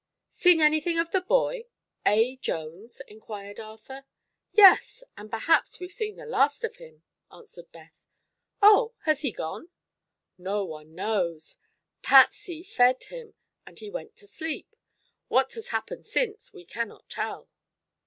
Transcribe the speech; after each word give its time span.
"Seen 0.31 0.61
anything 0.61 0.97
of 0.97 1.11
the 1.11 1.21
boy 1.21 1.67
A. 2.07 2.35
Jones?" 2.37 3.03
inquired 3.07 3.59
Arthur. 3.59 4.05
"Yes; 4.51 5.03
and 5.15 5.29
perhaps 5.29 5.79
we've 5.79 5.93
seen 5.93 6.15
the 6.15 6.25
last 6.25 6.63
of 6.63 6.77
him," 6.77 7.03
answered 7.31 7.71
Beth. 7.71 8.03
"Oh. 8.63 8.95
Has 9.03 9.21
he 9.21 9.31
gone?" 9.31 9.69
"No 10.39 10.65
one 10.65 10.95
knows. 10.95 11.57
Patsy 12.01 12.63
fed 12.63 13.03
him 13.03 13.35
and 13.63 13.77
he 13.77 13.91
went 13.91 14.15
to 14.15 14.25
sleep. 14.25 14.75
What 15.27 15.53
has 15.53 15.67
happened 15.67 16.07
since 16.07 16.51
we 16.51 16.65
cannot 16.65 17.07
tell." 17.07 17.47